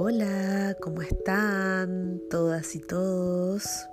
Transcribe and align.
Hola, 0.00 0.76
¿cómo 0.80 1.02
están 1.02 2.20
todas 2.30 2.76
y 2.76 2.78
todos? 2.78 3.88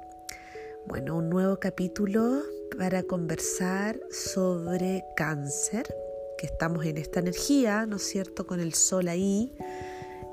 Bueno, 0.85 1.17
un 1.17 1.31
nuevo 1.31 1.57
capítulo 1.57 2.43
para 2.77 3.01
conversar 3.01 3.99
sobre 4.11 5.03
cáncer, 5.15 5.87
que 6.37 6.45
estamos 6.45 6.85
en 6.85 6.97
esta 6.97 7.21
energía, 7.21 7.87
¿no 7.87 7.95
es 7.95 8.03
cierto?, 8.03 8.45
con 8.45 8.59
el 8.59 8.75
sol 8.75 9.07
ahí, 9.07 9.51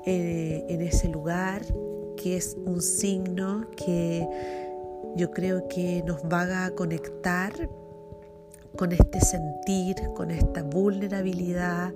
eh, 0.05 0.63
en 0.69 0.81
ese 0.81 1.09
lugar, 1.09 1.63
que 2.17 2.37
es 2.37 2.55
un 2.55 2.79
signo 2.79 3.67
que 3.75 4.27
yo 5.15 5.31
creo 5.31 5.67
que 5.69 6.03
nos 6.05 6.21
va 6.21 6.65
a 6.65 6.75
conectar 6.75 7.51
con 8.77 8.91
este 8.91 9.21
sentir, 9.21 9.95
con 10.15 10.31
esta 10.31 10.63
vulnerabilidad, 10.63 11.93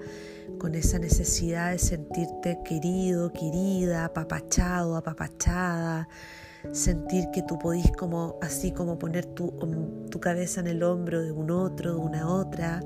con 0.59 0.75
esa 0.75 0.99
necesidad 0.99 1.71
de 1.71 1.79
sentirte 1.79 2.59
querido, 2.63 3.31
querida, 3.31 4.05
apapachado, 4.05 4.95
apapachada, 4.95 6.07
sentir 6.71 7.29
que 7.31 7.43
tú 7.43 7.57
podís 7.59 7.91
como 7.91 8.37
así 8.41 8.71
como 8.71 8.97
poner 8.97 9.25
tu, 9.25 9.53
tu 10.09 10.19
cabeza 10.19 10.61
en 10.61 10.67
el 10.67 10.83
hombro 10.83 11.21
de 11.21 11.31
un 11.31 11.51
otro, 11.51 11.93
de 11.93 11.99
una 11.99 12.27
otra, 12.29 12.81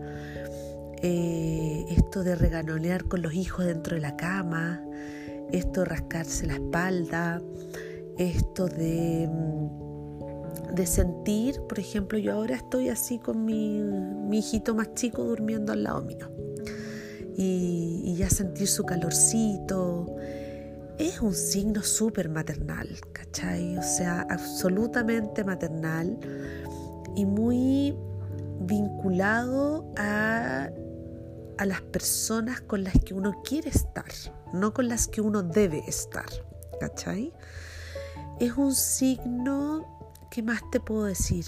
eh, 1.02 1.85
esto 1.89 2.23
de 2.23 2.35
reganolear 2.35 3.05
con 3.05 3.21
los 3.21 3.33
hijos 3.33 3.66
dentro 3.66 3.95
de 3.95 4.02
la 4.02 4.16
cama, 4.16 4.83
esto 5.52 5.81
de 5.81 5.85
rascarse 5.85 6.45
la 6.45 6.53
espalda, 6.53 7.41
esto 8.17 8.67
de 8.67 9.27
mm, 9.27 9.91
de 10.73 10.85
sentir, 10.85 11.61
por 11.67 11.80
ejemplo, 11.80 12.17
yo 12.17 12.34
ahora 12.34 12.55
estoy 12.55 12.89
así 12.89 13.20
con 13.20 13.45
mi, 13.45 13.81
hijito 14.31 14.73
más 14.73 14.94
chico 14.94 15.23
durmiendo 15.23 15.73
al 15.73 15.84
lado 15.84 16.02
mío. 16.02 16.30
Y, 17.35 18.16
ya 18.16 18.30
sentir 18.30 18.67
su 18.67 18.83
calorcito. 18.83 20.05
Es 20.99 21.22
un 21.22 21.33
signo 21.33 21.81
súper 21.81 22.30
maternal, 22.30 22.88
¿cachai? 23.14 23.77
O 23.77 23.81
sea, 23.81 24.27
absolutamente 24.30 25.44
maternal 25.44 26.19
y 27.16 27.25
muy 27.25 27.95
vinculado 28.59 29.92
a, 29.97 30.69
a 31.58 31.66
las 31.66 31.81
personas 31.81 32.61
con 32.61 32.83
las 32.83 32.94
que 33.03 33.16
uno 33.16 33.42
quiere 33.44 33.69
estar, 33.69 34.11
no 34.53 34.73
con 34.73 34.88
las 34.88 35.08
que 35.08 35.22
uno 35.22 35.42
debe 35.42 35.83
estar, 35.88 36.30
¿cachai? 36.80 37.33
Es 38.39 38.55
un 38.58 38.75
signo 38.75 40.00
¿qué 40.31 40.41
más 40.41 40.61
te 40.71 40.79
puedo 40.79 41.03
decir? 41.03 41.45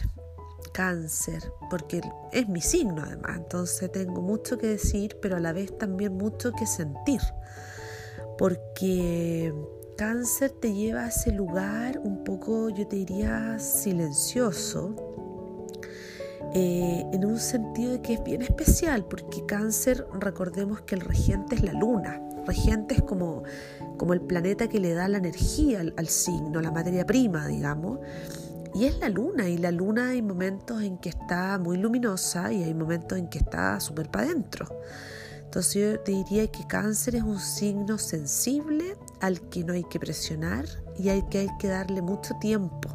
Cáncer, 0.73 1.41
porque 1.69 2.01
es 2.31 2.49
mi 2.49 2.61
signo 2.61 3.01
además, 3.03 3.37
entonces 3.37 3.91
tengo 3.91 4.21
mucho 4.21 4.57
que 4.57 4.67
decir, 4.67 5.17
pero 5.21 5.37
a 5.37 5.39
la 5.39 5.53
vez 5.53 5.75
también 5.77 6.17
mucho 6.17 6.51
que 6.51 6.65
sentir, 6.65 7.21
porque 8.37 9.53
cáncer 9.97 10.51
te 10.51 10.73
lleva 10.73 11.05
a 11.05 11.07
ese 11.07 11.31
lugar 11.31 11.99
un 12.03 12.23
poco, 12.23 12.69
yo 12.69 12.85
te 12.87 12.97
diría, 12.97 13.57
silencioso, 13.59 14.95
eh, 16.53 17.05
en 17.13 17.25
un 17.25 17.39
sentido 17.39 17.93
de 17.93 18.01
que 18.01 18.13
es 18.15 18.23
bien 18.23 18.41
especial, 18.41 19.05
porque 19.05 19.45
cáncer, 19.45 20.05
recordemos 20.19 20.81
que 20.81 20.95
el 20.95 21.01
regente 21.01 21.55
es 21.55 21.63
la 21.63 21.73
luna, 21.73 22.21
regente 22.45 22.95
es 22.95 23.03
como, 23.03 23.43
como 23.97 24.13
el 24.13 24.21
planeta 24.21 24.67
que 24.67 24.79
le 24.79 24.93
da 24.93 25.07
la 25.07 25.19
energía 25.19 25.81
al 25.95 26.07
signo, 26.09 26.59
la 26.59 26.71
materia 26.71 27.05
prima, 27.05 27.47
digamos. 27.47 27.99
Y 28.73 28.85
es 28.85 28.97
la 28.97 29.09
luna, 29.09 29.47
y 29.49 29.57
la 29.57 29.71
luna 29.71 30.09
hay 30.09 30.21
momentos 30.21 30.81
en 30.81 30.97
que 30.97 31.09
está 31.09 31.59
muy 31.59 31.77
luminosa 31.77 32.51
y 32.51 32.63
hay 32.63 32.73
momentos 32.73 33.19
en 33.19 33.27
que 33.27 33.37
está 33.37 33.79
súper 33.79 34.09
para 34.09 34.25
adentro. 34.25 34.67
Entonces 35.43 35.73
yo 35.75 35.99
te 35.99 36.11
diría 36.11 36.47
que 36.47 36.65
cáncer 36.65 37.15
es 37.15 37.21
un 37.21 37.39
signo 37.39 37.99
sensible 37.99 38.97
al 39.21 39.39
que 39.49 39.63
no 39.63 39.73
hay 39.73 39.83
que 39.83 39.99
presionar 39.99 40.65
y 40.97 41.09
al 41.09 41.29
que 41.29 41.39
hay 41.39 41.49
que 41.59 41.67
darle 41.67 42.01
mucho 42.01 42.33
tiempo. 42.41 42.89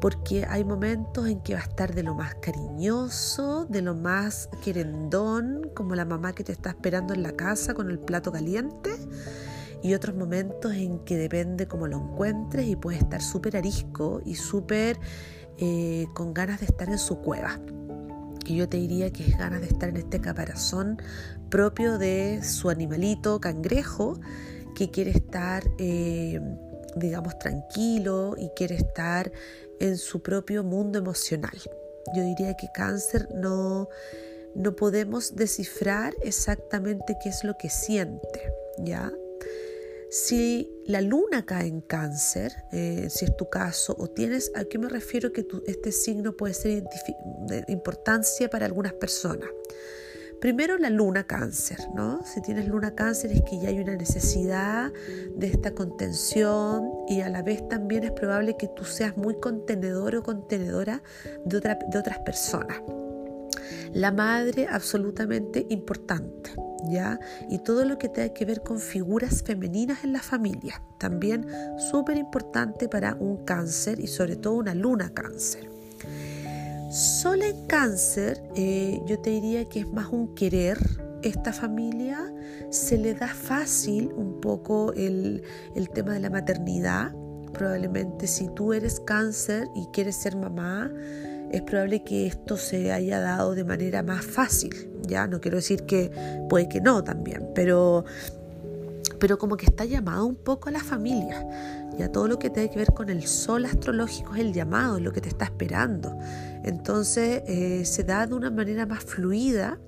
Porque 0.00 0.46
hay 0.46 0.64
momentos 0.64 1.28
en 1.28 1.40
que 1.40 1.52
va 1.52 1.60
a 1.60 1.64
estar 1.64 1.94
de 1.94 2.02
lo 2.02 2.14
más 2.14 2.34
cariñoso, 2.36 3.66
de 3.66 3.82
lo 3.82 3.94
más 3.94 4.48
querendón, 4.64 5.70
como 5.74 5.94
la 5.94 6.06
mamá 6.06 6.32
que 6.32 6.42
te 6.42 6.52
está 6.52 6.70
esperando 6.70 7.12
en 7.12 7.22
la 7.22 7.32
casa 7.32 7.74
con 7.74 7.90
el 7.90 7.98
plato 7.98 8.32
caliente 8.32 8.92
y 9.82 9.94
otros 9.94 10.14
momentos 10.14 10.74
en 10.74 10.98
que 11.00 11.16
depende 11.16 11.66
cómo 11.66 11.86
lo 11.86 11.96
encuentres 11.98 12.66
y 12.66 12.76
puede 12.76 12.98
estar 12.98 13.22
súper 13.22 13.56
arisco 13.56 14.20
y 14.24 14.34
súper 14.34 14.98
eh, 15.58 16.06
con 16.14 16.34
ganas 16.34 16.60
de 16.60 16.66
estar 16.66 16.88
en 16.88 16.98
su 16.98 17.18
cueva. 17.18 17.58
Y 18.46 18.56
yo 18.56 18.68
te 18.68 18.78
diría 18.78 19.12
que 19.12 19.26
es 19.26 19.38
ganas 19.38 19.60
de 19.60 19.68
estar 19.68 19.88
en 19.88 19.96
este 19.96 20.20
caparazón 20.20 21.00
propio 21.50 21.98
de 21.98 22.42
su 22.42 22.70
animalito 22.70 23.40
cangrejo 23.40 24.18
que 24.74 24.90
quiere 24.90 25.10
estar, 25.10 25.62
eh, 25.78 26.40
digamos, 26.96 27.38
tranquilo 27.38 28.34
y 28.36 28.48
quiere 28.56 28.76
estar 28.76 29.30
en 29.78 29.96
su 29.98 30.22
propio 30.22 30.64
mundo 30.64 30.98
emocional. 30.98 31.58
Yo 32.14 32.22
diría 32.22 32.54
que 32.54 32.68
cáncer 32.74 33.28
no, 33.34 33.88
no 34.54 34.76
podemos 34.76 35.36
descifrar 35.36 36.14
exactamente 36.22 37.16
qué 37.22 37.28
es 37.28 37.44
lo 37.44 37.56
que 37.56 37.70
siente, 37.70 38.52
¿ya? 38.78 39.12
Si 40.10 40.68
la 40.86 41.00
luna 41.00 41.46
cae 41.46 41.68
en 41.68 41.80
cáncer, 41.80 42.52
eh, 42.72 43.06
si 43.10 43.26
es 43.26 43.36
tu 43.36 43.48
caso, 43.48 43.94
o 43.96 44.08
tienes, 44.08 44.50
¿a 44.56 44.64
qué 44.64 44.76
me 44.76 44.88
refiero 44.88 45.32
que 45.32 45.46
este 45.68 45.92
signo 45.92 46.36
puede 46.36 46.52
ser 46.52 46.82
de 46.82 47.64
importancia 47.68 48.50
para 48.50 48.66
algunas 48.66 48.92
personas? 48.94 49.48
Primero 50.40 50.78
la 50.78 50.90
luna 50.90 51.28
cáncer, 51.28 51.78
¿no? 51.94 52.24
Si 52.24 52.42
tienes 52.42 52.66
luna 52.66 52.94
cáncer 52.96 53.30
es 53.30 53.42
que 53.42 53.60
ya 53.60 53.68
hay 53.68 53.78
una 53.78 53.94
necesidad 53.94 54.90
de 55.36 55.46
esta 55.46 55.74
contención 55.74 56.90
y 57.06 57.20
a 57.20 57.28
la 57.28 57.42
vez 57.42 57.68
también 57.68 58.02
es 58.02 58.10
probable 58.10 58.56
que 58.56 58.66
tú 58.66 58.84
seas 58.84 59.16
muy 59.16 59.38
contenedor 59.38 60.16
o 60.16 60.22
contenedora 60.24 61.04
de, 61.44 61.60
de 61.60 61.98
otras 61.98 62.18
personas. 62.20 62.82
La 63.92 64.10
madre 64.10 64.66
absolutamente 64.68 65.66
importante. 65.68 66.50
Y 67.48 67.58
todo 67.58 67.84
lo 67.84 67.98
que 67.98 68.08
tenga 68.08 68.32
que 68.32 68.44
ver 68.44 68.62
con 68.62 68.78
figuras 68.78 69.42
femeninas 69.42 70.04
en 70.04 70.12
la 70.12 70.20
familia, 70.20 70.82
también 70.98 71.46
súper 71.90 72.16
importante 72.16 72.88
para 72.88 73.14
un 73.14 73.44
cáncer 73.44 74.00
y 74.00 74.06
sobre 74.06 74.36
todo 74.36 74.54
una 74.54 74.74
luna 74.74 75.10
cáncer. 75.10 75.68
Sol 76.90 77.42
en 77.42 77.66
cáncer, 77.66 78.42
eh, 78.56 79.00
yo 79.06 79.18
te 79.20 79.30
diría 79.30 79.68
que 79.68 79.80
es 79.80 79.92
más 79.92 80.08
un 80.08 80.34
querer. 80.34 80.78
Esta 81.22 81.52
familia 81.52 82.32
se 82.70 82.98
le 82.98 83.14
da 83.14 83.28
fácil 83.28 84.10
un 84.16 84.40
poco 84.40 84.92
el, 84.94 85.42
el 85.76 85.90
tema 85.90 86.14
de 86.14 86.20
la 86.20 86.30
maternidad. 86.30 87.14
Probablemente 87.52 88.26
si 88.26 88.48
tú 88.54 88.72
eres 88.72 89.00
cáncer 89.00 89.68
y 89.74 89.86
quieres 89.92 90.16
ser 90.16 90.36
mamá, 90.36 90.90
es 91.50 91.62
probable 91.62 92.04
que 92.04 92.26
esto 92.26 92.56
se 92.56 92.92
haya 92.92 93.20
dado 93.20 93.54
de 93.54 93.64
manera 93.64 94.02
más 94.02 94.24
fácil. 94.24 94.90
Ya 95.02 95.26
no 95.26 95.40
quiero 95.40 95.56
decir 95.56 95.84
que 95.84 96.10
puede 96.48 96.68
que 96.68 96.80
no 96.80 97.02
también, 97.02 97.50
pero, 97.54 98.04
pero 99.18 99.38
como 99.38 99.56
que 99.56 99.66
está 99.66 99.84
llamado 99.84 100.26
un 100.26 100.36
poco 100.36 100.68
a 100.68 100.72
la 100.72 100.80
familia. 100.80 101.46
Ya 101.98 102.10
todo 102.10 102.28
lo 102.28 102.38
que 102.38 102.50
tiene 102.50 102.70
que 102.70 102.78
ver 102.78 102.92
con 102.92 103.10
el 103.10 103.26
sol 103.26 103.64
astrológico 103.64 104.34
es 104.34 104.40
el 104.40 104.52
llamado, 104.52 104.96
es 104.96 105.02
lo 105.02 105.12
que 105.12 105.20
te 105.20 105.28
está 105.28 105.44
esperando. 105.46 106.16
Entonces 106.64 107.42
eh, 107.46 107.84
se 107.84 108.04
da 108.04 108.26
de 108.26 108.34
una 108.34 108.50
manera 108.50 108.86
más 108.86 109.04
fluida, 109.04 109.78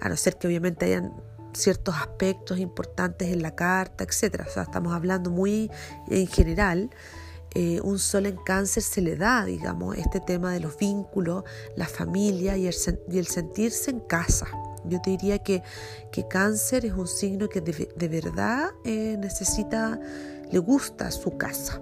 a 0.00 0.08
no 0.08 0.16
ser 0.16 0.36
que 0.36 0.46
obviamente 0.46 0.86
hayan 0.86 1.12
ciertos 1.54 1.94
aspectos 1.96 2.58
importantes 2.58 3.28
en 3.28 3.42
la 3.42 3.54
carta, 3.54 4.04
etc. 4.04 4.42
O 4.46 4.50
sea, 4.50 4.64
estamos 4.64 4.92
hablando 4.92 5.30
muy 5.30 5.70
en 6.08 6.26
general. 6.26 6.90
Eh, 7.54 7.80
un 7.82 7.98
sol 7.98 8.26
en 8.26 8.36
cáncer 8.36 8.82
se 8.82 9.00
le 9.00 9.16
da, 9.16 9.44
digamos, 9.44 9.96
este 9.96 10.20
tema 10.20 10.52
de 10.52 10.60
los 10.60 10.76
vínculos, 10.76 11.44
la 11.76 11.86
familia 11.86 12.56
y 12.56 12.66
el, 12.66 13.26
sentirse 13.26 13.90
en 13.90 14.00
casa. 14.00 14.46
Yo 14.84 15.00
te 15.00 15.10
diría 15.10 15.38
que, 15.38 15.62
que, 16.12 16.28
cáncer 16.28 16.84
es 16.84 16.92
un 16.92 17.08
signo 17.08 17.48
que 17.48 17.60
de, 17.60 18.08
verdad 18.08 18.70
eh, 18.84 19.16
necesita, 19.18 19.98
le 20.50 20.58
gusta 20.58 21.10
su 21.10 21.36
casa. 21.36 21.80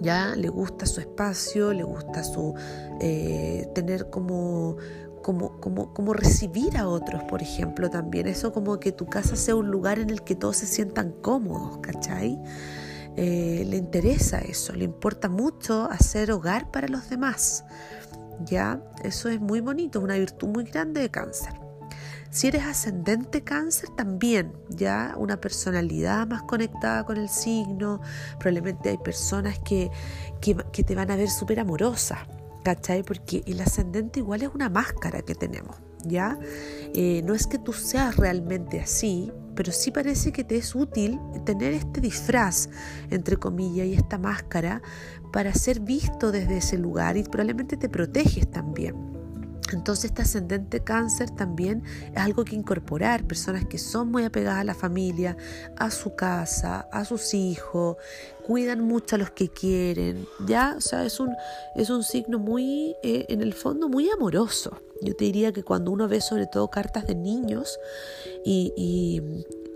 Ya 0.00 0.34
le 0.36 0.48
gusta 0.50 0.84
su 0.84 1.00
espacio, 1.00 1.72
le 1.72 1.82
gusta 1.82 2.22
su 2.22 2.54
eh, 3.00 3.66
tener 3.74 4.10
como, 4.10 4.76
como, 5.22 5.58
como, 5.58 5.94
como, 5.94 6.12
recibir 6.12 6.76
a 6.76 6.86
otros, 6.86 7.22
por 7.24 7.40
ejemplo, 7.40 7.88
también. 7.88 8.26
Eso 8.26 8.52
como 8.52 8.78
que 8.78 8.92
tu 8.92 9.06
casa 9.06 9.36
sea 9.36 9.56
un 9.56 9.70
lugar 9.70 9.98
en 9.98 10.10
el 10.10 10.22
que 10.22 10.34
todos 10.34 10.58
se 10.58 10.66
sientan 10.66 11.12
cómodos, 11.22 11.78
¿cachai? 11.78 12.38
Eh, 13.16 13.64
le 13.66 13.76
interesa 13.76 14.38
eso, 14.38 14.74
le 14.74 14.84
importa 14.84 15.28
mucho 15.28 15.88
hacer 15.90 16.30
hogar 16.30 16.70
para 16.70 16.88
los 16.88 17.08
demás. 17.08 17.64
Ya, 18.44 18.82
eso 19.02 19.28
es 19.30 19.40
muy 19.40 19.60
bonito, 19.60 20.00
una 20.00 20.16
virtud 20.16 20.48
muy 20.48 20.64
grande 20.64 21.00
de 21.00 21.10
cáncer. 21.10 21.54
Si 22.30 22.48
eres 22.48 22.64
ascendente 22.64 23.42
cáncer, 23.42 23.88
también, 23.96 24.52
ya 24.68 25.14
una 25.16 25.40
personalidad 25.40 26.26
más 26.26 26.42
conectada 26.42 27.04
con 27.06 27.16
el 27.16 27.30
signo. 27.30 28.02
Probablemente 28.38 28.90
hay 28.90 28.98
personas 28.98 29.58
que, 29.60 29.90
que, 30.42 30.84
te 30.84 30.94
van 30.94 31.10
a 31.10 31.16
ver 31.16 31.30
súper 31.30 31.60
amorosas, 31.60 32.18
¿cachai? 32.62 33.02
Porque 33.02 33.42
el 33.46 33.58
ascendente 33.62 34.20
igual 34.20 34.42
es 34.42 34.50
una 34.54 34.68
máscara 34.68 35.22
que 35.22 35.34
tenemos, 35.34 35.76
¿ya? 36.04 36.38
Eh, 36.94 37.22
no 37.24 37.32
es 37.32 37.46
que 37.46 37.58
tú 37.58 37.72
seas 37.72 38.16
realmente 38.16 38.80
así, 38.80 39.32
pero 39.56 39.72
sí 39.72 39.90
parece 39.90 40.30
que 40.30 40.44
te 40.44 40.56
es 40.56 40.74
útil 40.74 41.18
tener 41.44 41.72
este 41.72 42.00
disfraz, 42.00 42.68
entre 43.10 43.36
comillas, 43.36 43.86
y 43.86 43.94
esta 43.94 44.18
máscara 44.18 44.82
para 45.32 45.52
ser 45.54 45.80
visto 45.80 46.30
desde 46.30 46.58
ese 46.58 46.78
lugar 46.78 47.16
y 47.16 47.24
probablemente 47.24 47.76
te 47.76 47.88
proteges 47.88 48.48
también. 48.50 49.15
Entonces 49.72 50.06
este 50.06 50.22
ascendente 50.22 50.80
cáncer 50.80 51.30
también 51.30 51.82
es 52.12 52.18
algo 52.18 52.44
que 52.44 52.54
incorporar, 52.54 53.24
personas 53.24 53.64
que 53.66 53.78
son 53.78 54.10
muy 54.10 54.24
apegadas 54.24 54.60
a 54.60 54.64
la 54.64 54.74
familia, 54.74 55.36
a 55.76 55.90
su 55.90 56.14
casa, 56.14 56.88
a 56.92 57.04
sus 57.04 57.34
hijos, 57.34 57.96
cuidan 58.46 58.82
mucho 58.82 59.16
a 59.16 59.18
los 59.18 59.30
que 59.30 59.48
quieren, 59.48 60.26
¿ya? 60.46 60.74
O 60.76 60.80
sea, 60.80 61.04
es 61.04 61.18
un, 61.18 61.34
es 61.74 61.90
un 61.90 62.04
signo 62.04 62.38
muy, 62.38 62.94
eh, 63.02 63.26
en 63.28 63.42
el 63.42 63.54
fondo, 63.54 63.88
muy 63.88 64.08
amoroso. 64.08 64.80
Yo 65.02 65.14
te 65.14 65.24
diría 65.24 65.52
que 65.52 65.62
cuando 65.62 65.90
uno 65.90 66.08
ve 66.08 66.20
sobre 66.20 66.46
todo 66.46 66.68
cartas 66.68 67.06
de 67.06 67.14
niños 67.14 67.78
y, 68.44 69.20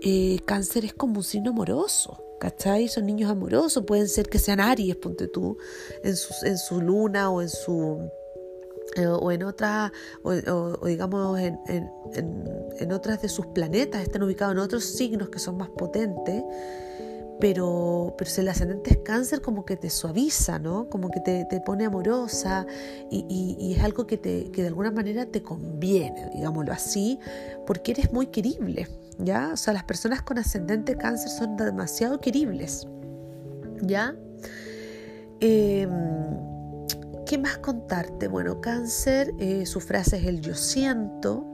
eh, 0.03 0.39
cáncer 0.45 0.85
es 0.85 0.93
como 0.93 1.17
un 1.17 1.23
signo 1.23 1.51
amoroso. 1.51 2.23
¿Cachai? 2.39 2.87
Son 2.87 3.05
niños 3.05 3.29
amorosos, 3.29 3.83
pueden 3.85 4.09
ser 4.09 4.27
que 4.27 4.39
sean 4.39 4.59
Aries, 4.59 4.95
ponte 4.95 5.27
tú, 5.27 5.59
en 6.03 6.15
su, 6.15 6.33
en 6.43 6.57
su 6.57 6.81
luna 6.81 7.29
o 7.29 7.39
en 7.43 7.49
su 7.49 8.09
eh, 8.95 9.07
o 9.07 9.31
en 9.31 9.43
otra, 9.43 9.91
o, 10.23 10.85
digamos 10.85 11.39
en, 11.39 11.59
en, 11.67 12.91
otras 12.91 13.21
de 13.21 13.29
sus 13.29 13.45
planetas, 13.47 14.01
están 14.01 14.23
ubicados 14.23 14.53
en 14.53 14.59
otros 14.59 14.83
signos 14.83 15.29
que 15.29 15.39
son 15.39 15.57
más 15.57 15.69
potentes, 15.69 16.43
pero, 17.39 18.13
pero 18.17 18.29
si 18.29 18.41
el 18.41 18.49
ascendente 18.49 18.91
es 18.91 18.97
cáncer 18.97 19.41
como 19.41 19.65
que 19.65 19.77
te 19.77 19.89
suaviza, 19.89 20.59
¿no? 20.59 20.89
Como 20.89 21.09
que 21.09 21.21
te, 21.21 21.45
te 21.45 21.61
pone 21.61 21.85
amorosa 21.85 22.67
y, 23.09 23.25
y, 23.59 23.73
es 23.73 23.83
algo 23.83 24.05
que, 24.05 24.17
te, 24.17 24.51
que 24.51 24.61
de 24.61 24.67
alguna 24.67 24.91
manera 24.91 25.25
te 25.25 25.41
conviene, 25.41 26.29
digámoslo 26.35 26.73
así, 26.73 27.17
porque 27.65 27.93
eres 27.93 28.11
muy 28.11 28.27
querible, 28.27 28.89
¿ya? 29.19 29.51
O 29.53 29.57
sea, 29.57 29.73
las 29.73 29.85
personas 29.85 30.21
con 30.21 30.37
ascendente 30.37 30.97
cáncer 30.97 31.29
son 31.29 31.55
demasiado 31.55 32.19
queribles, 32.19 32.87
¿ya? 33.81 34.15
Eh, 35.39 35.87
¿Qué 37.31 37.37
más 37.37 37.59
contarte? 37.59 38.27
Bueno, 38.27 38.59
cáncer, 38.59 39.33
eh, 39.39 39.65
su 39.65 39.79
frase 39.79 40.17
es 40.17 40.25
el 40.25 40.41
yo 40.41 40.53
siento. 40.53 41.45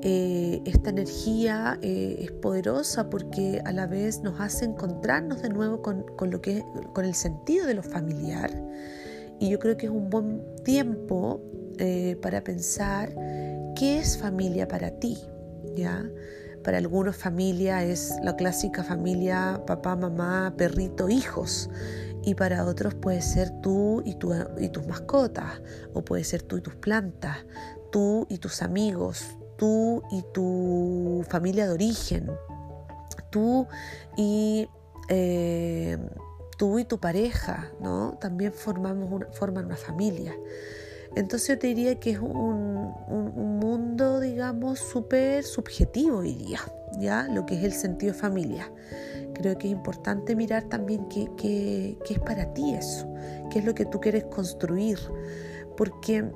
Eh, 0.00 0.62
esta 0.64 0.90
energía 0.90 1.76
eh, 1.82 2.18
es 2.20 2.30
poderosa 2.30 3.10
porque 3.10 3.60
a 3.64 3.72
la 3.72 3.88
vez 3.88 4.20
nos 4.22 4.38
hace 4.38 4.64
encontrarnos 4.64 5.42
de 5.42 5.48
nuevo 5.48 5.82
con, 5.82 6.06
lo 6.30 6.40
que 6.40 6.64
con 6.92 7.04
el 7.04 7.16
sentido 7.16 7.66
de 7.66 7.74
lo 7.74 7.82
familiar. 7.82 8.52
Y 9.40 9.48
yo 9.48 9.58
creo 9.58 9.76
que 9.76 9.86
es 9.86 9.92
un 9.92 10.08
buen 10.08 10.44
tiempo 10.62 11.40
para 12.22 12.44
pensar 12.44 13.12
qué 13.74 13.98
es 13.98 14.16
familia 14.16 14.68
para 14.68 14.92
ti, 14.92 15.18
¿ya? 15.74 16.08
Para 16.62 16.78
algunos 16.78 17.16
familia 17.16 17.82
es 17.82 18.14
la 18.22 18.36
clásica 18.36 18.84
familia 18.84 19.60
papá, 19.66 19.96
mamá, 19.96 20.54
perrito, 20.56 21.08
hijos 21.08 21.70
y 22.26 22.34
para 22.34 22.64
otros 22.64 22.94
puede 22.96 23.22
ser 23.22 23.50
tú 23.62 24.02
y, 24.04 24.16
tus 24.16 24.86
mascotas, 24.88 25.62
o 25.94 26.04
puede 26.04 26.24
ser 26.24 26.42
tú 26.42 26.56
y 26.56 26.60
tus 26.60 26.74
plantas, 26.74 27.38
tú 27.92 28.26
y 28.28 28.38
tus 28.38 28.62
amigos, 28.62 29.38
tú 29.56 30.02
y 30.10 30.24
tu 30.34 31.24
familia 31.28 31.68
de 31.68 31.72
origen, 31.72 32.28
tú 33.30 33.68
y, 34.16 34.68
eh, 35.08 35.98
tú 36.58 36.80
y 36.80 36.84
tu 36.84 36.98
pareja, 36.98 37.70
¿no? 37.80 38.18
También 38.20 38.52
formamos 38.52 39.08
una, 39.08 39.26
forman 39.26 39.66
una 39.66 39.76
familia. 39.76 40.34
Entonces 41.16 41.48
yo 41.48 41.58
te 41.58 41.68
diría 41.68 41.98
que 41.98 42.10
es 42.10 42.18
un, 42.18 42.92
un 43.08 43.58
mundo, 43.58 44.20
digamos, 44.20 44.78
súper 44.78 45.44
subjetivo 45.44 46.20
día, 46.20 46.60
¿ya? 46.98 47.26
Lo 47.28 47.46
que 47.46 47.56
es 47.56 47.64
el 47.64 47.72
sentido 47.72 48.12
de 48.12 48.18
familia. 48.18 48.70
Creo 49.34 49.56
que 49.56 49.66
es 49.66 49.72
importante 49.72 50.36
mirar 50.36 50.64
también 50.64 51.08
qué, 51.08 51.30
qué, 51.36 51.98
qué 52.06 52.14
es 52.14 52.20
para 52.20 52.52
ti 52.52 52.74
eso, 52.74 53.12
qué 53.50 53.60
es 53.60 53.64
lo 53.64 53.74
que 53.74 53.86
tú 53.86 54.00
quieres 54.00 54.24
construir, 54.24 54.98
porque 55.76 56.30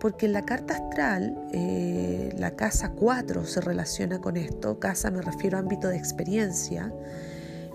porque 0.00 0.26
en 0.26 0.34
la 0.34 0.44
carta 0.44 0.74
astral, 0.74 1.34
eh, 1.52 2.34
la 2.36 2.56
casa 2.56 2.90
4 2.90 3.46
se 3.46 3.62
relaciona 3.62 4.20
con 4.20 4.36
esto, 4.36 4.78
casa 4.78 5.10
me 5.10 5.22
refiero 5.22 5.56
a 5.56 5.60
ámbito 5.60 5.88
de 5.88 5.96
experiencia, 5.96 6.92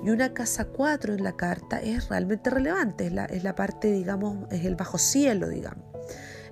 y 0.03 0.11
una 0.11 0.31
casa 0.31 0.65
4 0.65 1.15
en 1.15 1.23
la 1.23 1.35
carta 1.35 1.81
es 1.81 2.07
realmente 2.07 2.51
relevante, 2.51 3.07
es 3.07 3.13
la, 3.13 3.25
es 3.25 3.43
la 3.43 3.55
parte, 3.55 3.91
digamos, 3.91 4.47
es 4.51 4.63
el 4.63 4.75
bajo 4.75 4.99
cielo, 4.99 5.49
digamos, 5.49 5.83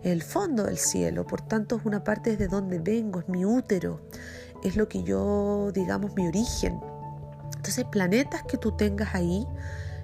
el 0.04 0.22
fondo 0.24 0.64
del 0.64 0.78
cielo, 0.78 1.26
por 1.26 1.42
tanto 1.42 1.78
es 1.78 1.86
una 1.86 2.04
parte 2.04 2.32
desde 2.32 2.48
donde 2.48 2.80
vengo, 2.80 3.20
es 3.20 3.30
mi 3.30 3.46
útero, 3.46 4.02
es 4.64 4.76
lo 4.76 4.88
que 4.88 5.04
yo, 5.04 5.72
digamos, 5.74 6.16
mi 6.16 6.28
origen. 6.28 6.80
Entonces, 7.56 7.86
planetas 7.86 8.44
que 8.44 8.58
tú 8.58 8.72
tengas 8.72 9.14
ahí, 9.16 9.46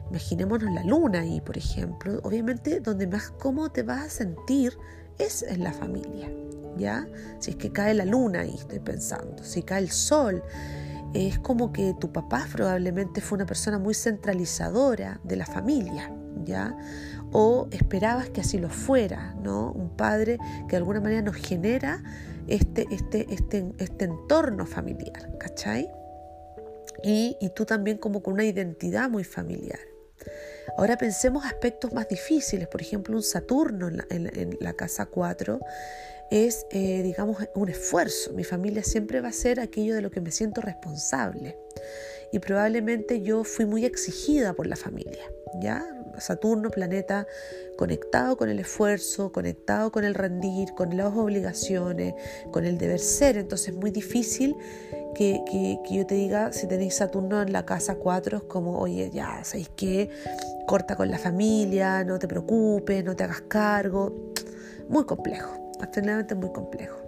imaginémonos 0.10 0.72
la 0.74 0.84
luna 0.84 1.22
ahí, 1.22 1.42
por 1.42 1.58
ejemplo, 1.58 2.20
obviamente 2.24 2.80
donde 2.80 3.08
más 3.08 3.32
cómodo 3.32 3.70
te 3.70 3.84
vas 3.84 4.04
a 4.04 4.10
sentir 4.10 4.78
es 5.18 5.44
en 5.44 5.64
la 5.64 5.74
familia, 5.74 6.30
¿ya? 6.78 7.08
Si 7.40 7.52
es 7.52 7.58
que 7.58 7.72
cae 7.72 7.94
la 7.94 8.06
luna 8.06 8.42
ahí, 8.42 8.56
estoy 8.56 8.80
pensando, 8.80 9.44
si 9.44 9.64
cae 9.64 9.82
el 9.82 9.92
sol, 9.92 10.44
es 11.14 11.38
como 11.40 11.72
que 11.72 11.96
tu 12.00 12.12
papá 12.12 12.48
probablemente 12.52 13.22
fue 13.22 13.38
una 13.38 13.46
persona 13.46 13.78
muy 13.78 13.94
centralizadora 13.94 15.20
de 15.24 15.36
la 15.36 15.46
familia, 15.46 16.12
¿ya? 16.44 16.76
O 17.34 17.68
esperabas 17.72 18.30
que 18.30 18.42
así 18.42 18.58
lo 18.58 18.70
fuera, 18.70 19.34
¿no? 19.42 19.72
Un 19.72 19.90
padre 19.98 20.38
que 20.68 20.72
de 20.72 20.78
alguna 20.78 21.02
manera 21.02 21.22
nos 21.22 21.36
genera 21.36 22.04
este, 22.48 22.88
este, 22.92 23.28
este, 23.34 23.74
este 23.80 24.06
entorno 24.06 24.66
familiar, 24.66 25.38
¿cachai? 25.40 25.90
y, 27.04 27.52
tú 27.56 27.66
también 27.66 27.98
como 27.98 28.24
con 28.24 28.34
una 28.34 28.46
identidad 28.46 29.10
muy 29.10 29.24
familiar. 29.24 29.80
Ahora 30.78 30.98
pensemos 30.98 31.46
aspectos 31.46 31.94
más 31.94 32.08
difíciles, 32.08 32.68
por 32.68 32.82
ejemplo, 32.82 33.16
un 33.16 33.24
Saturno 33.24 33.90
en 34.10 34.58
la, 34.60 34.74
casa 34.74 35.06
4 35.06 35.60
es, 36.32 36.66
eh, 36.72 37.04
digamos, 37.04 37.38
un 37.56 37.70
esfuerzo. 37.70 38.32
Mi 38.34 38.46
familia 38.46 38.84
siempre 38.84 39.20
va 39.20 39.28
a 39.28 39.34
ser 39.34 39.60
aquello 39.60 39.94
de 39.94 40.02
lo 40.02 40.10
que 40.10 40.22
me 40.22 40.32
siento 40.32 40.62
responsable. 40.62 41.58
Y 42.32 42.40
probablemente 42.40 43.22
yo 43.22 43.44
fui 43.44 43.66
muy 43.66 43.86
exigida 43.86 44.54
por 44.54 44.66
la 44.66 44.78
familia, 44.78 45.30
¿ya? 45.62 45.86
Saturno, 46.20 46.70
planeta 46.70 47.28
conectado 47.78 48.38
con 48.38 48.50
el 48.50 48.60
esfuerzo, 48.60 49.32
conectado 49.32 49.92
con 49.92 50.04
el 50.04 50.14
rendir, 50.14 50.74
con 50.74 50.96
las 50.96 51.14
obligaciones, 51.14 52.14
con 52.52 52.66
el 52.66 52.78
deber 52.78 53.00
ser. 53.00 53.38
Entonces 53.38 53.70
es 53.70 53.76
muy 53.76 53.92
difícil 53.92 54.56
que, 55.16 55.80
yo 55.90 56.06
te 56.06 56.16
diga, 56.16 56.54
si 56.54 56.68
tenéis 56.68 56.96
Saturno 56.96 57.42
en 57.42 57.52
la 57.52 57.66
casa 57.66 57.96
4, 57.96 58.38
es 58.38 58.44
como, 58.44 58.80
oye, 58.80 59.10
ya, 59.12 59.44
¿sabéis 59.44 59.70
qué? 59.76 60.10
Corta 60.68 60.96
con 60.96 61.10
la 61.10 61.18
familia, 61.18 62.04
no 62.04 62.20
te 62.20 62.28
preocupes, 62.28 63.04
no 63.04 63.16
te 63.16 63.24
hagas 63.24 63.42
cargo. 63.42 64.34
Muy 64.90 65.06
complejo, 65.06 65.72
absolutamente 65.82 66.36
muy 66.36 66.52
complejo. 66.52 67.00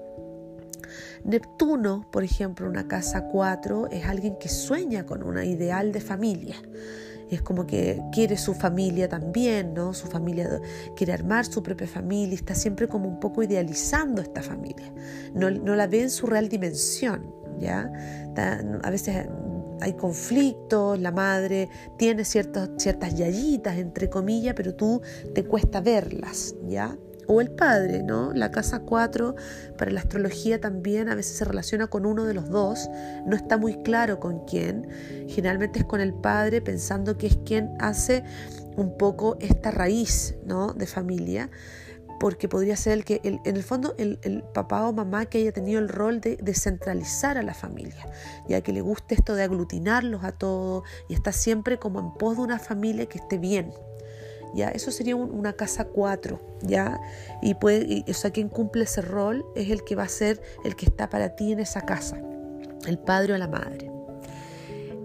Neptuno, 1.23 2.07
por 2.11 2.23
ejemplo, 2.23 2.69
una 2.69 2.87
casa 2.87 3.27
4, 3.27 3.87
es 3.91 4.05
alguien 4.05 4.37
que 4.37 4.47
sueña 4.47 5.05
con 5.05 5.23
una 5.23 5.43
ideal 5.43 5.91
de 5.91 5.99
familia 5.99 6.55
es 7.35 7.41
como 7.41 7.67
que 7.67 8.01
quiere 8.11 8.37
su 8.37 8.53
familia 8.53 9.07
también, 9.07 9.73
¿no? 9.73 9.93
Su 9.93 10.07
familia 10.07 10.61
quiere 10.95 11.13
armar 11.13 11.45
su 11.45 11.61
propia 11.61 11.87
familia, 11.87 12.35
está 12.35 12.55
siempre 12.55 12.87
como 12.87 13.07
un 13.07 13.19
poco 13.19 13.43
idealizando 13.43 14.21
esta 14.21 14.41
familia, 14.41 14.91
no, 15.33 15.49
la 15.49 15.87
ve 15.87 16.01
en 16.01 16.09
su 16.09 16.27
real 16.27 16.49
dimensión, 16.49 17.33
¿ya? 17.59 17.91
a 18.83 18.89
veces 18.89 19.27
hay 19.81 19.93
conflictos, 19.93 20.99
la 20.99 21.11
madre 21.11 21.69
tiene 21.97 22.25
ciertas, 22.25 22.69
ciertas 22.77 23.15
yayitas, 23.15 23.77
entre 23.77 24.09
comillas, 24.09 24.55
pero 24.55 24.75
tú 24.75 25.01
te 25.33 25.45
cuesta 25.45 25.81
verlas, 25.81 26.55
¿ya? 26.67 26.97
O 27.27 27.41
el 27.41 27.51
padre, 27.51 28.03
¿no? 28.03 28.33
La 28.33 28.51
casa 28.51 28.79
4 28.79 29.35
para 29.77 29.91
la 29.91 29.99
astrología 29.99 30.59
también 30.59 31.09
a 31.09 31.15
veces 31.15 31.37
se 31.37 31.45
relaciona 31.45 31.87
con 31.87 32.05
uno 32.05 32.25
de 32.25 32.33
los 32.33 32.49
dos, 32.49 32.89
no 33.25 33.35
está 33.35 33.57
muy 33.57 33.81
claro 33.83 34.19
con 34.19 34.45
quién, 34.45 34.87
generalmente 35.27 35.79
es 35.79 35.85
con 35.85 36.01
el 36.01 36.13
padre 36.13 36.61
pensando 36.61 37.17
que 37.17 37.27
es 37.27 37.37
quien 37.45 37.75
hace 37.79 38.23
un 38.77 38.97
poco 38.97 39.37
esta 39.39 39.71
raíz, 39.71 40.35
¿no? 40.45 40.73
De 40.73 40.85
familia 40.85 41.49
porque 42.19 42.47
podría 42.47 42.75
ser 42.75 42.93
el 42.93 43.05
que, 43.05 43.19
en 43.23 43.39
el 43.43 43.63
fondo, 43.63 43.95
el, 43.97 44.43
papá 44.53 44.87
o 44.87 44.93
mamá 44.93 45.25
que 45.25 45.39
haya 45.39 45.51
tenido 45.51 45.79
el 45.79 45.89
rol 45.89 46.21
de 46.21 46.37
descentralizar 46.37 47.37
a 47.37 47.43
la 47.43 47.53
familia, 47.53 48.07
ya 48.47 48.61
que 48.61 48.71
le 48.71 48.81
guste 48.81 49.15
esto 49.15 49.35
de 49.35 49.43
aglutinarlos 49.43 50.23
a 50.23 50.31
todos 50.31 50.83
y 51.09 51.13
está 51.13 51.31
siempre 51.31 51.77
como 51.77 51.99
en 51.99 52.13
pos 52.13 52.37
de 52.37 52.43
una 52.43 52.59
familia 52.59 53.05
que 53.05 53.17
esté 53.17 53.37
bien, 53.37 53.73
¿ya? 54.53 54.69
Eso 54.69 54.91
sería 54.91 55.15
una 55.15 55.53
casa 55.53 55.85
4, 55.85 56.39
¿ya? 56.61 56.99
Y 57.41 57.55
puede, 57.55 58.03
o 58.07 58.13
sea, 58.13 58.31
quien 58.31 58.49
cumple 58.49 58.83
ese 58.83 59.01
rol 59.01 59.45
es 59.55 59.69
el 59.69 59.83
que 59.83 59.95
va 59.95 60.03
a 60.03 60.09
ser 60.09 60.41
el 60.63 60.75
que 60.75 60.85
está 60.85 61.09
para 61.09 61.35
ti 61.35 61.51
en 61.51 61.59
esa 61.59 61.81
casa, 61.81 62.21
el 62.85 62.99
padre 62.99 63.33
o 63.33 63.37
la 63.37 63.47
madre. 63.47 63.91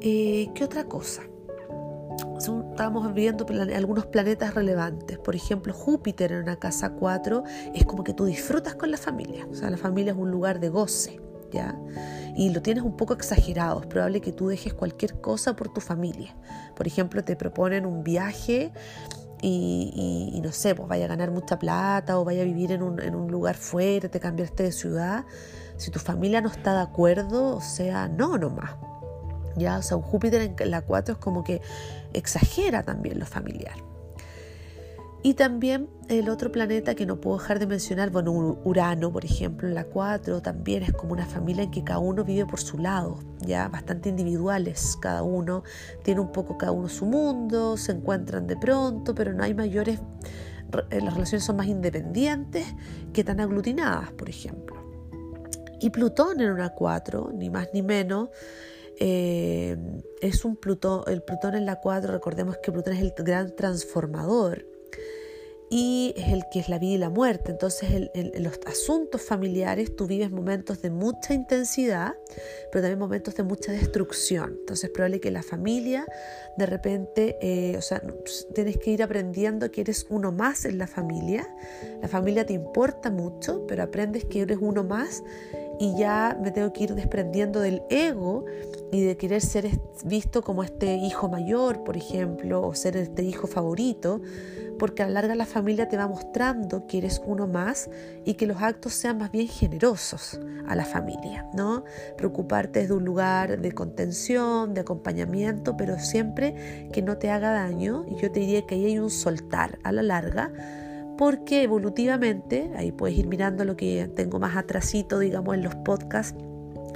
Eh, 0.01 0.49
¿Qué 0.55 0.65
otra 0.65 0.85
cosa? 0.85 1.23
estábamos 2.71 3.13
viendo 3.13 3.47
algunos 3.75 4.07
planetas 4.07 4.55
relevantes. 4.55 5.19
Por 5.19 5.37
ejemplo, 5.37 5.75
Júpiter 5.75 6.33
en 6.33 6.43
una 6.43 6.57
casa 6.57 6.93
4 6.93 7.45
es 7.75 7.85
como 7.85 8.05
que 8.05 8.15
tú 8.15 8.25
disfrutas 8.25 8.75
con 8.75 8.91
la 8.91 8.97
familia. 8.97 9.47
O 9.51 9.55
sea, 9.55 9.71
la 9.71 9.77
familia 9.77 10.13
es 10.13 10.19
un 10.19 10.31
lugar 10.31 10.61
de 10.61 10.71
goce, 10.71 11.21
¿ya? 11.53 11.79
Y 12.37 12.51
lo 12.51 12.63
tienes 12.63 12.83
un 12.83 12.97
poco 12.97 13.13
exagerado. 13.13 13.81
Es 13.81 13.87
probable 13.87 14.21
que 14.21 14.33
tú 14.33 14.49
dejes 14.49 14.73
cualquier 14.73 15.21
cosa 15.21 15.55
por 15.55 15.73
tu 15.73 15.81
familia. 15.81 16.35
Por 16.75 16.87
ejemplo, 16.87 17.23
te 17.23 17.37
proponen 17.37 17.85
un 17.85 18.03
viaje 18.03 18.73
y, 19.43 20.41
no 20.43 20.53
sé, 20.53 20.75
pues 20.75 20.89
vaya 20.89 21.07
a 21.07 21.09
ganar 21.09 21.31
mucha 21.31 21.59
plata 21.59 22.19
o 22.19 22.25
vaya 22.25 22.43
a 22.43 22.45
vivir 22.45 22.73
en 22.73 22.83
un, 22.83 23.01
en 23.01 23.15
un 23.15 23.31
lugar 23.31 23.55
fuera, 23.57 24.09
te 24.09 24.21
cambiaste 24.21 24.65
de 24.65 24.73
ciudad. 24.73 25.25
Si 25.77 25.91
tu 25.91 25.99
familia 25.99 26.41
no 26.41 26.51
está 26.51 26.75
de 26.75 26.83
acuerdo, 26.83 27.57
o 27.57 27.61
sea, 27.61 28.09
no 28.09 28.37
nomás. 28.37 28.73
Ya, 29.57 29.79
o 29.79 29.83
sea, 29.83 29.97
un 29.97 30.03
Júpiter 30.03 30.55
en 30.59 30.71
la 30.71 30.83
4 30.83 31.15
es 31.15 31.19
como 31.19 31.43
que 31.43 31.61
exagera 32.13 32.83
también 32.83 33.19
lo 33.19 33.27
familiar. 33.27 33.90
Y 35.23 35.35
también 35.35 35.91
el 36.09 36.31
otro 36.31 36.51
planeta 36.51 36.95
que 36.95 37.05
no 37.05 37.21
puedo 37.21 37.37
dejar 37.37 37.59
de 37.59 37.67
mencionar, 37.67 38.09
bueno, 38.11 38.59
Urano, 38.65 39.13
por 39.13 39.27
ejemplo, 39.27 39.69
en 39.69 39.75
la 39.75 39.85
4 39.85 40.41
también 40.41 40.83
es 40.83 40.93
como 40.93 41.13
una 41.13 41.27
familia 41.27 41.65
en 41.65 41.71
que 41.71 41.85
cada 41.85 41.99
uno 41.99 42.25
vive 42.25 42.47
por 42.47 42.59
su 42.59 42.79
lado, 42.79 43.19
ya 43.41 43.69
bastante 43.69 44.09
individuales 44.09 44.97
cada 44.99 45.23
uno, 45.23 45.63
tiene 46.03 46.21
un 46.21 46.33
poco 46.33 46.57
cada 46.57 46.73
uno 46.73 46.89
su 46.89 47.05
mundo, 47.05 47.77
se 47.77 47.93
encuentran 47.93 48.47
de 48.47 48.57
pronto, 48.57 49.15
pero 49.15 49.35
no 49.35 49.45
hay 49.45 49.53
mayores, 49.53 50.01
eh, 50.91 51.01
las 51.03 51.13
relaciones 51.13 51.45
son 51.45 51.57
más 51.57 51.67
independientes 51.67 52.65
que 53.13 53.23
tan 53.23 53.41
aglutinadas, 53.41 54.13
por 54.13 54.31
ejemplo. 54.31 54.77
Y 55.81 55.91
Plutón 55.91 56.41
en 56.41 56.51
una 56.51 56.71
4, 56.71 57.31
ni 57.35 57.51
más 57.51 57.69
ni 57.75 57.83
menos, 57.83 58.31
eh, 58.99 59.77
es 60.23 60.47
un 60.47 60.57
Plutón, 60.57 61.03
el 61.09 61.23
Plutón 61.23 61.57
en 61.57 61.67
la 61.67 61.79
4, 61.79 62.11
recordemos 62.11 62.57
que 62.63 62.73
Plutón 62.73 62.95
es 62.95 63.03
el 63.03 63.13
gran 63.19 63.55
transformador 63.55 64.80
y 65.73 66.13
es 66.17 66.33
el 66.33 66.43
que 66.51 66.59
es 66.59 66.69
la 66.69 66.81
vida 66.81 66.95
y 66.95 66.99
la 66.99 67.11
muerte. 67.11 67.53
Entonces, 67.53 68.11
en 68.13 68.43
los 68.43 68.59
asuntos 68.67 69.23
familiares 69.23 69.95
tú 69.95 70.09
vives 70.09 70.33
momentos 70.33 70.83
de 70.83 70.91
mucha 70.91 71.33
intensidad, 71.33 72.15
pero 72.73 72.83
también 72.83 72.99
momentos 72.99 73.37
de 73.37 73.45
mucha 73.45 73.71
destrucción. 73.71 74.57
Entonces, 74.59 74.85
es 74.85 74.91
probable 74.91 75.21
que 75.21 75.31
la 75.31 75.45
familia, 75.45 76.05
de 76.59 76.67
repente, 76.67 77.39
eh, 77.41 77.77
o 77.77 77.83
sea, 77.83 78.03
tienes 78.53 78.79
que 78.79 78.91
ir 78.91 79.03
aprendiendo 79.05 79.71
que 79.71 79.83
eres 79.83 80.07
uno 80.11 80.33
más 80.33 80.65
en 80.65 80.77
la 80.77 80.89
familia. 80.89 81.49
La 82.03 82.09
familia 82.09 82.45
te 82.45 82.53
importa 82.53 83.13
mucho, 83.13 83.65
pero 83.69 83.85
aprendes 83.85 84.25
que 84.25 84.41
eres 84.41 84.59
uno 84.61 84.83
más 84.83 85.23
y 85.79 85.97
ya 85.97 86.37
me 86.43 86.51
tengo 86.51 86.73
que 86.73 86.83
ir 86.83 86.95
desprendiendo 86.97 87.61
del 87.61 87.83
ego 87.91 88.45
y 88.91 89.03
de 89.03 89.17
querer 89.17 89.41
ser 89.41 89.69
visto 90.05 90.43
como 90.43 90.65
este 90.65 90.97
hijo 90.97 91.29
mayor, 91.29 91.85
por 91.85 91.97
ejemplo, 91.97 92.67
o 92.67 92.75
ser 92.75 92.97
este 92.97 93.23
hijo 93.23 93.47
favorito 93.47 94.21
porque 94.81 95.03
a 95.03 95.07
la 95.07 95.13
larga 95.13 95.35
la 95.35 95.45
familia 95.45 95.89
te 95.89 95.99
va 95.99 96.09
mostrando 96.09 96.87
que 96.87 96.99
eres 96.99 97.21
uno 97.27 97.47
más 97.47 97.91
y 98.25 98.35
que 98.35 98.47
los 98.47 98.63
actos 98.63 98.95
sean 98.95 99.19
más 99.19 99.31
bien 99.31 99.47
generosos 99.47 100.41
a 100.67 100.75
la 100.75 100.87
familia, 100.87 101.47
¿no? 101.53 101.85
Preocuparte 102.17 102.81
desde 102.81 102.95
un 102.95 103.05
lugar 103.05 103.61
de 103.61 103.73
contención, 103.73 104.73
de 104.73 104.81
acompañamiento, 104.81 105.77
pero 105.77 105.99
siempre 105.99 106.89
que 106.95 107.03
no 107.03 107.19
te 107.19 107.31
haga 107.31 107.53
daño 107.53 108.07
y 108.09 108.23
yo 108.23 108.33
te 108.33 108.41
diría 108.41 108.67
que 108.67 108.77
ahí 108.77 108.87
hay 108.87 108.99
un 108.99 109.11
soltar 109.11 109.79
a 109.85 109.93
la 109.93 110.03
larga 110.03 110.51
porque 111.19 111.63
evolutivamente, 111.63 112.71
ahí 112.75 112.91
puedes 112.91 113.19
ir 113.19 113.27
mirando 113.27 113.67
lo 113.67 113.77
que 113.77 114.11
tengo 114.17 114.41
más 114.41 114.57
atrasito, 114.57 115.19
digamos, 115.19 115.57
en 115.57 115.63
los 115.63 115.75
podcasts, 115.75 116.35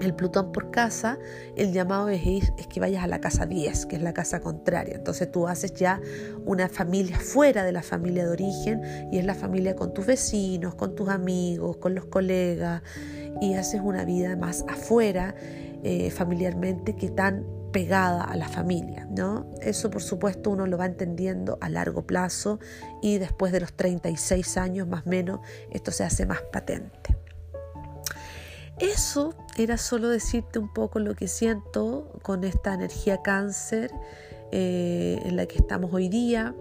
el 0.01 0.15
Plutón 0.15 0.53
por 0.53 0.71
casa, 0.71 1.19
el 1.57 1.73
llamado 1.73 2.09
es, 2.09 2.23
es, 2.59 2.67
que 2.67 2.81
vayas 2.81 3.05
a 3.05 3.07
la 3.07 3.21
casa 3.21 3.47
10, 3.47 3.87
que 3.87 3.97
es 3.97 4.03
la 4.03 4.13
casa 4.13 4.41
contraria. 4.41 4.95
Entonces 4.95 5.31
tú 5.31 5.47
haces 5.47 5.75
ya 5.75 6.01
una 6.45 6.69
familia 6.69 7.19
fuera 7.19 7.65
de 7.65 7.73
la 7.73 7.83
familia 7.83 8.25
de 8.25 8.31
origen 8.31 8.83
y 9.13 9.19
es 9.19 9.25
la 9.25 9.35
familia 9.35 9.77
con 9.77 9.93
tus 9.95 10.07
vecinos, 10.07 10.75
con 10.75 10.95
tus 10.95 11.09
amigos, 11.09 11.77
con 11.79 11.95
los 11.95 12.07
colegas 12.07 12.83
y 13.41 13.55
haces 13.55 13.81
una 13.83 14.05
vida 14.05 14.37
más 14.37 14.65
afuera 14.69 15.35
eh, 15.83 16.11
familiarmente 16.11 16.97
que 16.97 17.11
tan 17.11 17.45
pegada 17.73 18.23
a 18.23 18.37
la 18.37 18.49
familia, 18.49 19.07
¿no? 19.11 19.51
Eso 19.61 19.91
por 19.91 20.01
supuesto 20.01 20.51
uno 20.51 20.67
lo 20.67 20.79
va 20.79 20.87
entendiendo 20.87 21.59
a 21.61 21.69
largo 21.69 22.07
plazo 22.07 22.61
y 23.03 23.19
después 23.19 23.53
de 23.53 23.61
los 23.61 23.73
36 23.73 24.57
años 24.59 24.87
más 24.87 25.05
o 25.07 25.11
menos 25.11 25.41
esto 25.71 25.91
se 25.91 26.05
hace 26.05 26.25
más 26.25 26.41
patente. 26.53 27.24
Eso 28.79 29.35
era 29.57 29.77
solo 29.77 30.09
decirte 30.09 30.59
un 30.59 30.73
poco 30.73 30.99
lo 30.99 31.15
que 31.15 31.29
siento 31.29 32.11
con 32.23 32.45
esta 32.45 32.75
energía 32.75 33.23
cáncer 33.23 33.93
eh, 34.51 35.21
en 35.25 35.37
la 35.37 35.47
que 35.47 35.59
estamos 35.59 35.93
hoy 35.93 36.09
día 36.09 36.55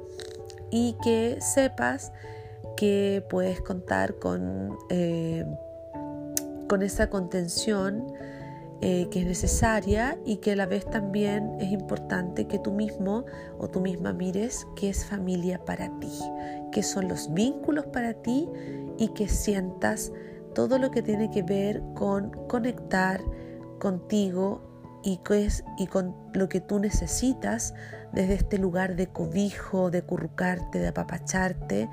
y 0.70 0.96
que 1.04 1.40
sepas 1.42 2.12
que 2.78 3.24
puedes 3.30 3.62
contar 3.62 4.16
con, 4.16 4.78
eh, 4.90 5.46
con 6.68 6.84
esa 6.84 7.10
contención 7.10 8.14
eh, 8.82 9.08
que 9.10 9.22
es 9.22 9.26
necesaria 9.26 10.18
y 10.26 10.38
que 10.38 10.52
a 10.52 10.56
la 10.56 10.66
vez 10.66 10.86
también 10.86 11.56
es 11.60 11.72
importante 11.72 12.48
que 12.48 12.60
tú 12.60 12.72
mismo 12.72 13.26
o 13.58 13.70
tú 13.70 13.80
misma 13.80 14.12
mires 14.12 14.68
qué 14.76 14.90
es 14.90 15.06
familia 15.06 15.64
para 15.64 15.88
ti, 16.00 16.12
qué 16.72 16.84
son 16.84 17.08
los 17.08 17.34
vínculos 17.34 17.86
para 17.86 18.14
ti 18.14 18.50
y 18.98 19.10
que 19.10 19.30
sientas 19.30 20.12
todo 20.54 20.78
lo 20.78 20.92
que 20.92 21.02
tiene 21.02 21.30
que 21.30 21.44
ver 21.44 21.82
con 21.96 22.32
conectar 22.48 23.22
contigo 23.80 24.62
y, 25.04 25.20
y 25.78 25.88
con 25.88 26.16
lo 26.34 26.50
que 26.50 26.62
tú 26.62 26.80
necesitas 26.80 27.74
desde 28.14 28.36
este 28.36 28.58
lugar 28.58 28.96
de 28.96 29.08
cobijo, 29.08 29.92
de 29.92 30.04
currucarte, 30.04 30.80
de 30.80 30.88
apapacharte, 30.88 31.90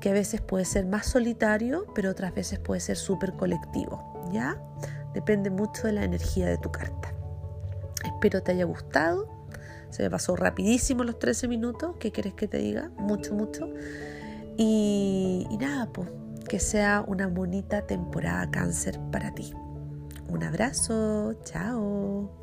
que 0.00 0.10
a 0.10 0.12
veces 0.12 0.40
puede 0.40 0.64
ser 0.64 0.86
más 0.86 1.06
solitario, 1.06 1.86
pero 1.94 2.10
otras 2.10 2.34
veces 2.34 2.58
puede 2.58 2.80
ser 2.80 2.96
súper 2.96 3.32
colectivo, 3.34 4.28
¿ya? 4.32 4.60
Depende 5.14 5.50
mucho 5.50 5.86
de 5.86 5.92
la 5.92 6.04
energía 6.04 6.46
de 6.46 6.58
tu 6.58 6.70
carta. 6.70 7.12
Espero 8.04 8.42
te 8.42 8.52
haya 8.52 8.64
gustado. 8.64 9.28
Se 9.90 10.02
me 10.02 10.10
pasó 10.10 10.36
rapidísimo 10.36 11.04
los 11.04 11.18
13 11.18 11.48
minutos. 11.48 11.96
¿Qué 11.98 12.12
quieres 12.12 12.34
que 12.34 12.48
te 12.48 12.58
diga? 12.58 12.90
Mucho, 12.96 13.34
mucho. 13.34 13.68
Y, 14.56 15.46
y 15.50 15.58
nada, 15.58 15.86
pues 15.92 16.08
que 16.52 16.60
sea 16.60 17.02
una 17.08 17.28
bonita 17.28 17.86
temporada 17.86 18.50
cáncer 18.50 19.00
para 19.10 19.32
ti. 19.32 19.54
Un 20.28 20.42
abrazo, 20.42 21.32
chao. 21.44 22.41